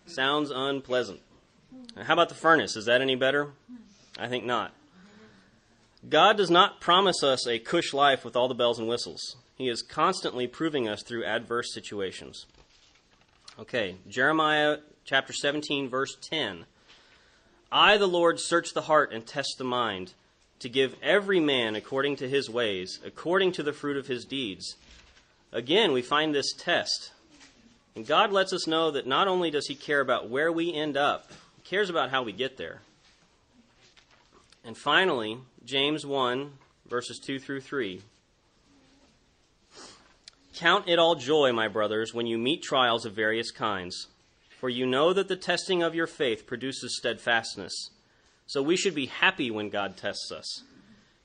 Sounds 0.07 0.51
unpleasant. 0.51 1.21
How 2.03 2.13
about 2.13 2.29
the 2.29 2.35
furnace? 2.35 2.77
Is 2.77 2.85
that 2.87 3.01
any 3.01 3.15
better? 3.15 3.53
I 4.19 4.29
think 4.29 4.45
not. 4.45 4.73
God 6.09 6.37
does 6.37 6.51
not 6.51 6.81
promise 6.81 7.23
us 7.23 7.47
a 7.47 7.59
cush 7.59 7.93
life 7.93 8.25
with 8.25 8.37
all 8.37 8.49
the 8.49 8.55
bells 8.55 8.79
and 8.79 8.89
whistles. 8.89 9.37
He 9.57 9.69
is 9.69 9.83
constantly 9.83 10.47
proving 10.47 10.89
us 10.89 11.03
through 11.03 11.25
adverse 11.25 11.73
situations. 11.73 12.47
Okay, 13.59 13.97
Jeremiah 14.09 14.79
chapter 15.05 15.33
17, 15.33 15.89
verse 15.89 16.17
10. 16.21 16.67
I, 17.73 17.97
the 17.97 18.07
Lord, 18.07 18.39
search 18.39 18.75
the 18.75 18.83
heart 18.83 19.13
and 19.13 19.27
test 19.27 19.57
the 19.59 19.65
mind, 19.65 20.15
to 20.61 20.69
give 20.69 20.97
every 21.03 21.41
man 21.41 21.75
according 21.75 22.17
to 22.17 22.29
his 22.29 22.49
ways, 22.49 23.01
according 23.05 23.53
to 23.53 23.63
the 23.63 23.73
fruit 23.73 23.97
of 23.97 24.07
his 24.07 24.25
deeds. 24.25 24.77
Again, 25.53 25.93
we 25.93 26.03
find 26.03 26.35
this 26.35 26.53
test. 26.53 27.13
And 27.95 28.07
God 28.07 28.31
lets 28.31 28.53
us 28.53 28.67
know 28.67 28.91
that 28.91 29.07
not 29.07 29.27
only 29.27 29.51
does 29.51 29.67
He 29.69 29.75
care 29.75 30.01
about 30.01 30.29
where 30.29 30.53
we 30.53 30.73
end 30.73 30.99
up, 30.99 31.33
cares 31.69 31.91
about 31.91 32.11
how 32.11 32.23
we 32.23 32.33
get 32.33 32.57
there. 32.57 32.81
And 34.65 34.77
finally, 34.77 35.39
James 35.65 36.05
1, 36.07 36.53
verses 36.89 37.21
2 37.25 37.39
through 37.39 37.61
3. 37.61 38.03
Count 40.57 40.89
it 40.89 40.99
all 40.99 41.15
joy, 41.15 41.53
my 41.53 41.69
brothers, 41.69 42.15
when 42.15 42.27
you 42.27 42.39
meet 42.39 42.63
trials 42.63 43.05
of 43.05 43.13
various 43.13 43.51
kinds, 43.51 44.09
for 44.59 44.69
you 44.69 44.87
know 44.87 45.13
that 45.13 45.29
the 45.29 45.37
testing 45.37 45.83
of 45.83 45.95
your 45.95 46.07
faith 46.07 46.47
produces 46.47 46.97
steadfastness. 46.97 47.91
So 48.47 48.63
we 48.63 48.77
should 48.77 48.95
be 48.95 49.07
happy 49.07 49.51
when 49.51 49.69
God 49.69 49.97
tests 49.97 50.33
us. 50.33 50.63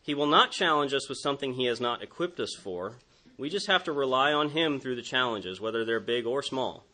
He 0.03 0.13
will 0.13 0.27
not 0.27 0.51
challenge 0.51 0.93
us 0.93 1.07
with 1.07 1.19
something 1.19 1.53
He 1.53 1.65
has 1.65 1.79
not 1.79 2.03
equipped 2.03 2.39
us 2.39 2.55
for 2.61 2.95
we 3.41 3.49
just 3.49 3.65
have 3.65 3.83
to 3.85 3.91
rely 3.91 4.33
on 4.33 4.49
Him 4.49 4.79
through 4.79 4.97
the 4.97 5.01
challenges, 5.01 5.59
whether 5.59 5.83
they're 5.83 5.99
big 5.99 6.27
or 6.27 6.43
small. 6.43 6.85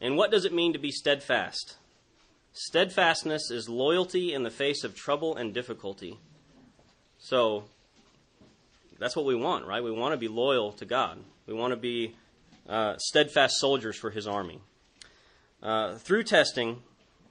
And 0.00 0.16
what 0.16 0.32
does 0.32 0.44
it 0.44 0.52
mean 0.52 0.72
to 0.72 0.78
be 0.80 0.90
steadfast? 0.90 1.76
Steadfastness 2.52 3.50
is 3.50 3.68
loyalty 3.68 4.34
in 4.34 4.42
the 4.42 4.50
face 4.50 4.84
of 4.84 4.94
trouble 4.94 5.36
and 5.36 5.54
difficulty. 5.54 6.18
So, 7.18 7.64
that's 8.98 9.16
what 9.16 9.24
we 9.24 9.34
want, 9.34 9.66
right? 9.66 9.82
We 9.82 9.90
want 9.90 10.12
to 10.12 10.18
be 10.18 10.28
loyal 10.28 10.72
to 10.72 10.84
God. 10.84 11.18
We 11.46 11.54
want 11.54 11.72
to 11.72 11.76
be 11.76 12.14
uh, 12.68 12.96
steadfast 12.98 13.58
soldiers 13.58 13.96
for 13.96 14.10
His 14.10 14.26
army. 14.26 14.60
Uh, 15.62 15.94
through 15.96 16.24
testing, 16.24 16.82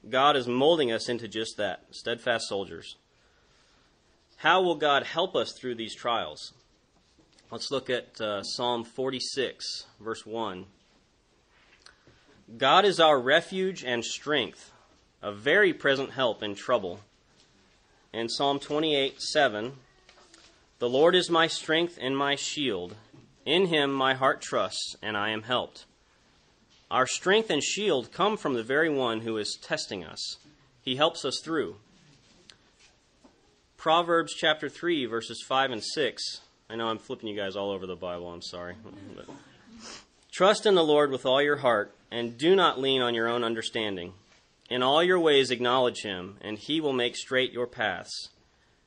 God 0.10 0.36
is 0.36 0.48
molding 0.48 0.92
us 0.92 1.08
into 1.08 1.28
just 1.28 1.58
that 1.58 1.82
steadfast 1.92 2.48
soldiers. 2.48 2.96
How 4.38 4.62
will 4.62 4.76
God 4.76 5.04
help 5.04 5.36
us 5.36 5.54
through 5.54 5.76
these 5.76 5.94
trials? 5.94 6.54
Let's 7.52 7.70
look 7.70 7.90
at 7.90 8.20
uh, 8.20 8.42
Psalm 8.44 8.84
46, 8.84 9.86
verse 10.00 10.26
1. 10.26 10.66
God 12.58 12.86
is 12.86 13.00
our 13.00 13.20
refuge 13.20 13.84
and 13.84 14.04
strength, 14.04 14.72
a 15.22 15.32
very 15.32 15.74
present 15.74 16.12
help 16.12 16.42
in 16.42 16.56
trouble. 16.56 17.00
In 18.14 18.30
Psalm 18.30 18.60
28, 18.60 19.22
7. 19.22 19.74
The 20.80 20.90
Lord 20.90 21.16
is 21.16 21.30
my 21.30 21.48
strength 21.48 21.98
and 22.02 22.18
my 22.18 22.36
shield. 22.36 22.96
In 23.46 23.68
him 23.68 23.92
my 23.92 24.14
heart 24.14 24.42
trusts, 24.42 24.96
and 25.02 25.16
I 25.16 25.30
am 25.30 25.44
helped. 25.44 25.86
Our 26.90 27.08
strength 27.08 27.50
and 27.50 27.64
shield 27.64 28.12
come 28.12 28.38
from 28.38 28.54
the 28.54 28.64
very 28.64 28.90
one 28.90 29.22
who 29.22 29.38
is 29.38 29.58
testing 29.62 30.04
us. 30.04 30.38
He 30.82 30.96
helps 30.96 31.24
us 31.24 31.40
through. 31.44 31.76
Proverbs 33.78 34.34
chapter 34.34 34.70
3, 34.70 35.06
verses 35.06 35.44
5 35.48 35.72
and 35.72 35.84
6 35.84 36.42
I 36.72 36.76
know 36.76 36.88
I'm 36.88 37.00
flipping 37.00 37.28
you 37.28 37.36
guys 37.36 37.58
all 37.58 37.70
over 37.70 37.86
the 37.86 37.98
Bible. 37.98 38.32
I'm 38.32 38.42
sorry. 38.42 38.76
Trust 40.32 40.66
in 40.66 40.74
the 40.74 40.84
Lord 40.86 41.12
with 41.12 41.26
all 41.26 41.42
your 41.42 41.58
heart, 41.58 41.94
and 42.10 42.38
do 42.38 42.56
not 42.56 42.80
lean 42.80 43.02
on 43.02 43.14
your 43.14 43.28
own 43.28 43.44
understanding. 43.44 44.14
In 44.72 44.82
all 44.82 45.04
your 45.04 45.20
ways 45.20 45.52
acknowledge 45.52 46.04
him, 46.04 46.38
and 46.40 46.58
he 46.58 46.80
will 46.80 46.94
make 46.94 47.18
straight 47.18 47.52
your 47.52 47.68
paths. 47.68 48.30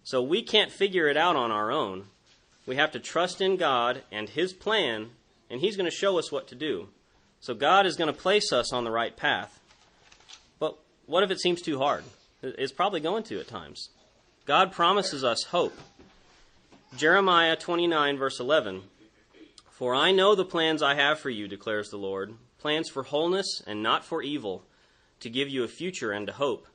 So 0.02 0.22
we 0.22 0.40
can't 0.40 0.72
figure 0.72 1.08
it 1.08 1.16
out 1.18 1.36
on 1.36 1.50
our 1.50 1.70
own. 1.70 2.06
We 2.64 2.76
have 2.76 2.90
to 2.92 2.98
trust 2.98 3.42
in 3.42 3.58
God 3.58 4.00
and 4.10 4.30
his 4.30 4.54
plan, 4.54 5.10
and 5.50 5.60
he's 5.60 5.76
going 5.76 5.84
to 5.84 5.94
show 5.94 6.18
us 6.18 6.32
what 6.32 6.48
to 6.48 6.54
do. 6.54 6.88
So 7.38 7.52
God 7.52 7.84
is 7.84 7.96
going 7.96 8.10
to 8.10 8.18
place 8.18 8.50
us 8.50 8.72
on 8.72 8.84
the 8.84 8.90
right 8.90 9.14
path. 9.14 9.60
But 10.58 10.78
what 11.04 11.22
if 11.22 11.30
it 11.30 11.38
seems 11.38 11.60
too 11.60 11.76
hard? 11.76 12.04
It's 12.42 12.72
probably 12.72 13.00
going 13.00 13.24
to 13.24 13.38
at 13.38 13.48
times. 13.48 13.90
God 14.46 14.72
promises 14.72 15.22
us 15.22 15.42
hope. 15.50 15.78
Jeremiah 16.96 17.56
29, 17.56 18.16
verse 18.16 18.40
11. 18.40 18.84
For 19.70 19.94
I 19.94 20.12
know 20.12 20.34
the 20.34 20.46
plans 20.46 20.82
I 20.82 20.94
have 20.94 21.18
for 21.18 21.28
you, 21.28 21.46
declares 21.46 21.90
the 21.90 21.98
Lord 21.98 22.36
plans 22.58 22.88
for 22.88 23.02
wholeness 23.02 23.62
and 23.66 23.82
not 23.82 24.06
for 24.06 24.22
evil, 24.22 24.64
to 25.24 25.30
give 25.30 25.48
you 25.48 25.64
a 25.64 25.68
future 25.68 26.12
and 26.12 26.28
a 26.28 26.32
hope. 26.32 26.66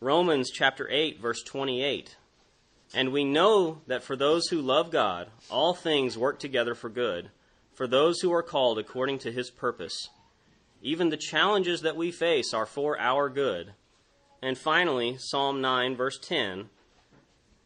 Romans 0.00 0.50
chapter 0.52 0.88
8, 0.88 1.18
verse 1.18 1.42
28. 1.42 2.16
And 2.94 3.10
we 3.10 3.24
know 3.24 3.80
that 3.86 4.04
for 4.04 4.14
those 4.14 4.48
who 4.48 4.60
love 4.60 4.90
God, 4.90 5.28
all 5.50 5.74
things 5.74 6.16
work 6.16 6.38
together 6.38 6.74
for 6.74 6.90
good, 6.90 7.30
for 7.72 7.86
those 7.86 8.20
who 8.20 8.32
are 8.32 8.42
called 8.42 8.78
according 8.78 9.18
to 9.20 9.32
his 9.32 9.50
purpose. 9.50 10.10
Even 10.82 11.08
the 11.08 11.16
challenges 11.16 11.80
that 11.80 11.96
we 11.96 12.12
face 12.12 12.52
are 12.52 12.66
for 12.66 13.00
our 13.00 13.28
good. 13.28 13.72
And 14.42 14.56
finally, 14.56 15.16
Psalm 15.18 15.60
9, 15.62 15.96
verse 15.96 16.18
10 16.18 16.68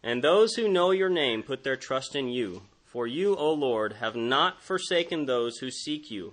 and 0.02 0.24
those 0.24 0.54
who 0.54 0.68
know 0.68 0.92
your 0.92 1.10
name 1.10 1.42
put 1.42 1.62
their 1.62 1.76
trust 1.76 2.16
in 2.16 2.28
you, 2.28 2.62
For 2.84 3.06
you, 3.06 3.36
O 3.36 3.52
Lord, 3.52 3.94
have 3.94 4.16
not 4.16 4.62
forsaken 4.62 5.26
those 5.26 5.58
who 5.58 5.70
seek 5.70 6.10
you. 6.10 6.32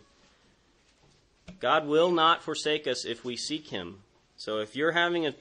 God 1.60 1.88
will 1.88 2.12
not 2.12 2.44
forsake 2.44 2.88
us 2.88 3.06
if 3.06 3.26
we 3.26 3.36
seek 3.36 3.70
Him. 3.70 4.00
So 4.38 4.60
if 4.60 4.76
you're 4.76 4.92
having 4.92 5.26
a 5.26 5.34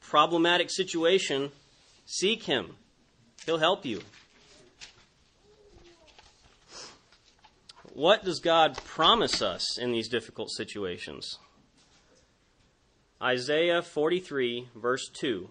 problematic 0.00 0.70
situation, 0.70 1.50
seek 2.06 2.44
Him. 2.44 2.76
He'll 3.46 3.58
help 3.58 3.84
you. 3.84 4.00
What 7.92 8.24
does 8.24 8.40
God 8.40 8.78
promise 8.84 9.42
us 9.42 9.78
in 9.78 9.92
these 9.92 10.08
difficult 10.08 10.50
situations? 10.50 11.38
Isaiah 13.20 13.82
43, 13.82 14.68
verse 14.74 15.10
2. 15.12 15.48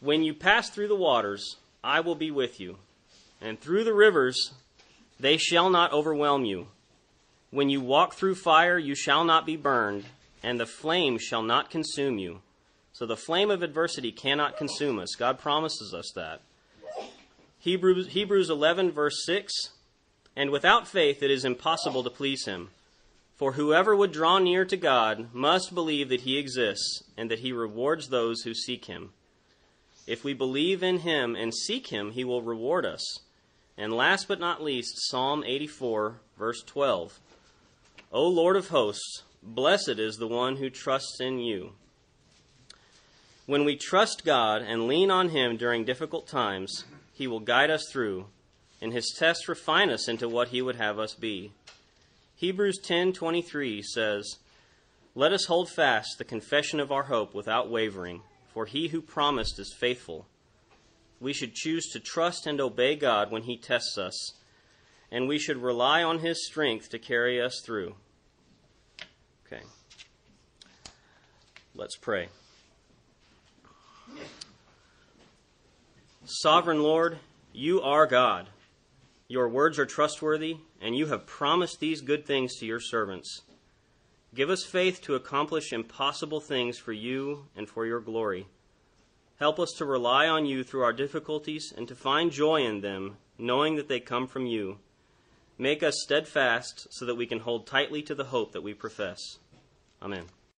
When 0.00 0.22
you 0.22 0.34
pass 0.34 0.68
through 0.68 0.88
the 0.88 0.96
waters, 0.96 1.56
I 1.82 2.00
will 2.00 2.16
be 2.16 2.30
with 2.30 2.60
you, 2.60 2.76
and 3.40 3.58
through 3.58 3.84
the 3.84 3.94
rivers, 3.94 4.52
they 5.18 5.36
shall 5.36 5.70
not 5.70 5.92
overwhelm 5.92 6.44
you. 6.44 6.66
When 7.52 7.68
you 7.68 7.82
walk 7.82 8.14
through 8.14 8.36
fire, 8.36 8.78
you 8.78 8.94
shall 8.94 9.24
not 9.24 9.44
be 9.44 9.56
burned, 9.56 10.06
and 10.42 10.58
the 10.58 10.64
flame 10.64 11.18
shall 11.18 11.42
not 11.42 11.68
consume 11.68 12.16
you. 12.16 12.40
So 12.94 13.04
the 13.04 13.14
flame 13.14 13.50
of 13.50 13.62
adversity 13.62 14.10
cannot 14.10 14.56
consume 14.56 14.98
us. 14.98 15.14
God 15.16 15.38
promises 15.38 15.92
us 15.92 16.10
that. 16.14 16.40
Hebrews, 17.58 18.08
Hebrews 18.08 18.48
11, 18.48 18.90
verse 18.92 19.22
6 19.26 19.52
And 20.34 20.48
without 20.48 20.88
faith 20.88 21.22
it 21.22 21.30
is 21.30 21.44
impossible 21.44 22.02
to 22.04 22.08
please 22.08 22.46
him. 22.46 22.70
For 23.36 23.52
whoever 23.52 23.94
would 23.94 24.12
draw 24.12 24.38
near 24.38 24.64
to 24.64 24.76
God 24.78 25.28
must 25.34 25.74
believe 25.74 26.08
that 26.08 26.22
he 26.22 26.38
exists, 26.38 27.04
and 27.18 27.30
that 27.30 27.40
he 27.40 27.52
rewards 27.52 28.08
those 28.08 28.44
who 28.44 28.54
seek 28.54 28.86
him. 28.86 29.10
If 30.06 30.24
we 30.24 30.32
believe 30.32 30.82
in 30.82 31.00
him 31.00 31.36
and 31.36 31.54
seek 31.54 31.88
him, 31.88 32.12
he 32.12 32.24
will 32.24 32.40
reward 32.40 32.86
us. 32.86 33.20
And 33.76 33.92
last 33.92 34.26
but 34.26 34.40
not 34.40 34.62
least, 34.62 34.94
Psalm 35.10 35.44
84, 35.44 36.16
verse 36.38 36.62
12. 36.62 37.20
O 38.14 38.28
Lord 38.28 38.56
of 38.56 38.68
hosts, 38.68 39.22
blessed 39.42 39.98
is 39.98 40.18
the 40.18 40.28
one 40.28 40.56
who 40.56 40.68
trusts 40.68 41.18
in 41.18 41.38
you. 41.38 41.72
When 43.46 43.64
we 43.64 43.74
trust 43.74 44.26
God 44.26 44.60
and 44.60 44.86
lean 44.86 45.10
on 45.10 45.30
Him 45.30 45.56
during 45.56 45.86
difficult 45.86 46.26
times, 46.26 46.84
He 47.14 47.26
will 47.26 47.40
guide 47.40 47.70
us 47.70 47.88
through, 47.90 48.26
and 48.82 48.92
His 48.92 49.14
tests 49.18 49.48
refine 49.48 49.88
us 49.88 50.08
into 50.08 50.28
what 50.28 50.48
He 50.48 50.60
would 50.60 50.76
have 50.76 50.98
us 50.98 51.14
be. 51.14 51.52
Hebrews 52.36 52.80
10:23 52.80 53.82
says, 53.82 54.36
"Let 55.14 55.32
us 55.32 55.46
hold 55.46 55.70
fast 55.70 56.18
the 56.18 56.24
confession 56.24 56.80
of 56.80 56.92
our 56.92 57.04
hope 57.04 57.32
without 57.32 57.70
wavering, 57.70 58.24
for 58.52 58.66
He 58.66 58.88
who 58.88 59.00
promised 59.00 59.58
is 59.58 59.72
faithful." 59.72 60.26
We 61.18 61.32
should 61.32 61.54
choose 61.54 61.88
to 61.92 61.98
trust 61.98 62.46
and 62.46 62.60
obey 62.60 62.94
God 62.94 63.30
when 63.30 63.44
He 63.44 63.56
tests 63.56 63.96
us 63.96 64.34
and 65.12 65.28
we 65.28 65.38
should 65.38 65.58
rely 65.58 66.02
on 66.02 66.20
His 66.20 66.46
strength 66.46 66.88
to 66.88 66.98
carry 66.98 67.40
us 67.40 67.60
through. 67.64 67.94
Okay. 69.52 69.62
Let's 71.74 71.96
pray. 71.96 72.28
Sovereign 76.24 76.82
Lord, 76.82 77.18
you 77.52 77.82
are 77.82 78.06
God. 78.06 78.48
Your 79.28 79.48
words 79.48 79.78
are 79.78 79.84
trustworthy, 79.84 80.56
and 80.80 80.96
you 80.96 81.06
have 81.06 81.26
promised 81.26 81.80
these 81.80 82.00
good 82.00 82.24
things 82.24 82.56
to 82.56 82.66
your 82.66 82.80
servants. 82.80 83.42
Give 84.34 84.48
us 84.48 84.64
faith 84.64 85.02
to 85.02 85.16
accomplish 85.16 85.72
impossible 85.72 86.40
things 86.40 86.78
for 86.78 86.92
you 86.92 87.46
and 87.54 87.68
for 87.68 87.84
your 87.84 88.00
glory. 88.00 88.46
Help 89.38 89.58
us 89.58 89.72
to 89.76 89.84
rely 89.84 90.28
on 90.28 90.46
you 90.46 90.64
through 90.64 90.84
our 90.84 90.94
difficulties 90.94 91.74
and 91.76 91.86
to 91.88 91.94
find 91.94 92.30
joy 92.30 92.62
in 92.62 92.80
them, 92.80 93.16
knowing 93.36 93.76
that 93.76 93.88
they 93.88 94.00
come 94.00 94.26
from 94.26 94.46
you. 94.46 94.78
Make 95.58 95.82
us 95.82 96.02
steadfast 96.02 96.86
so 96.90 97.04
that 97.04 97.16
we 97.16 97.26
can 97.26 97.40
hold 97.40 97.66
tightly 97.66 98.02
to 98.02 98.14
the 98.14 98.24
hope 98.24 98.52
that 98.52 98.62
we 98.62 98.72
profess. 98.72 99.38
Amen. 100.02 100.41